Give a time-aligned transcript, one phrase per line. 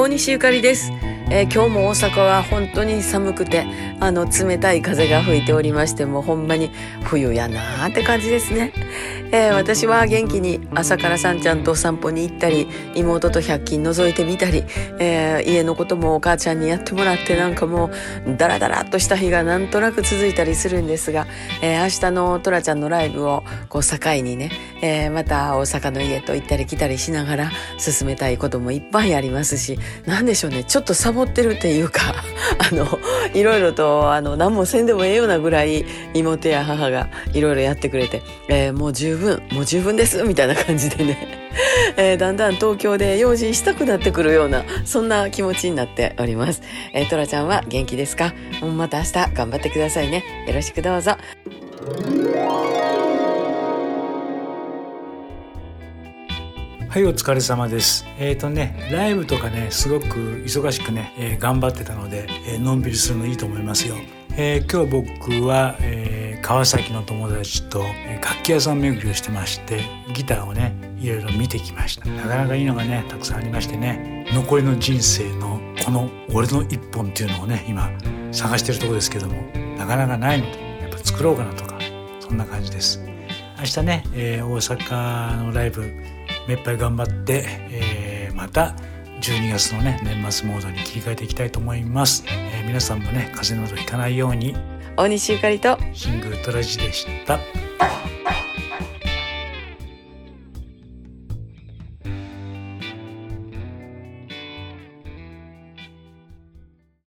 [0.00, 0.90] 大西ゆかりです。
[1.32, 3.64] えー、今日も大阪は本当に寒くて、
[4.00, 6.72] あの、冷たい風が吹いておりまして、もうほんまに
[7.04, 8.72] 冬やなーって感じですね。
[9.32, 12.66] えー、私は元気に朝からさんちゃんとお散歩に行ったり、
[12.96, 14.64] 妹と百均覗いてみたり、
[14.98, 17.90] えー、家のこともお母ちゃんにやってもらってなんかも
[18.26, 21.28] う、ダラダラっとした日がなんとなく続いたりするんですが、
[21.62, 24.50] えー、明日のトラちゃんのライブをこう境にね、
[24.82, 32.14] えー、また大阪の家と行ったり来たりしながら進めたいこともいっぱいありますし、なんでしょうね、ちょっとサボってるっていうか、
[32.70, 32.86] あの、
[33.34, 35.84] いろいろと、あの、何もせんでもええようなぐらい
[36.14, 41.28] 妹や母がいろいろやってくれて、えー、もう十分、もう十分です、みたいな感じでね、
[41.96, 46.62] えー、だんだん東京で用心したくなってくるような、そんな気持ちになっております。
[46.92, 48.32] えー、トラちゃんは元気ですか？
[48.76, 50.24] また明日頑張ってくださいね。
[50.46, 51.16] よろしくどうぞ。
[56.90, 58.04] はいお疲れ様です。
[58.18, 60.06] えっ、ー、とねライブとかねすごく
[60.44, 63.94] 忙しくね、えー、頑張ってたので、えー、のんびりするのいいと思いますよ。
[64.36, 67.84] え、今日僕は、え、川崎の友達と、
[68.20, 69.82] 楽器屋さん巡りをしてまして
[70.14, 72.08] ギターをねいろいろ見てきました。
[72.08, 77.88] なかなかいいのがねたくさんありましてね残りの人生のこの俺の一本っていうのをね今
[78.32, 79.34] 探してるとこですけども
[79.78, 81.78] なかなかないのでやっぱ作ろうかなとか
[82.18, 83.00] そんな感じです。
[83.60, 85.92] 明日ね、えー、大阪のライブ
[86.50, 88.74] めっぱい頑張って、えー、また
[89.20, 94.56] 12月のね年末モードに切り替えていきたいと思います、えー、皆さんもね風邪などひかないように。
[94.96, 95.78] 大西ゆかりと。
[95.94, 97.38] シングルトラジでした